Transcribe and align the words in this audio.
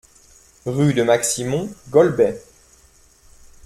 Rue 0.65 0.95
de 0.95 1.03
Maximont, 1.03 1.69
Golbey 1.91 2.35